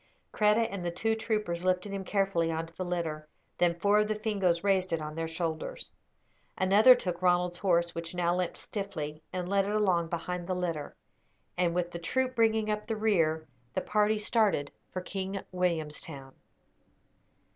[0.33, 3.27] Kreta and the two troopers lifted him carefully on to the litter;
[3.59, 5.91] then four of the Fingoes raised it to their shoulders.
[6.57, 10.95] Another took Ronald's horse, which now limped stiffly, and led it along behind the litter;
[11.55, 16.33] and with the troop bringing up the rear, the party started for King Williamstown.